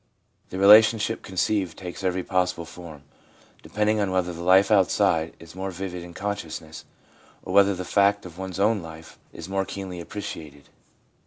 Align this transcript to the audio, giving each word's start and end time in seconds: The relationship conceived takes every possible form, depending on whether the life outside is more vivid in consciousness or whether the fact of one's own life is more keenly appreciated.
The 0.49 0.57
relationship 0.57 1.21
conceived 1.21 1.77
takes 1.77 2.03
every 2.03 2.23
possible 2.23 2.65
form, 2.65 3.03
depending 3.61 3.99
on 3.99 4.09
whether 4.09 4.33
the 4.33 4.41
life 4.41 4.71
outside 4.71 5.35
is 5.37 5.53
more 5.53 5.69
vivid 5.69 6.01
in 6.03 6.15
consciousness 6.15 6.85
or 7.43 7.53
whether 7.53 7.75
the 7.75 7.85
fact 7.85 8.25
of 8.25 8.35
one's 8.39 8.59
own 8.59 8.81
life 8.81 9.19
is 9.31 9.47
more 9.47 9.63
keenly 9.63 9.99
appreciated. 9.99 10.69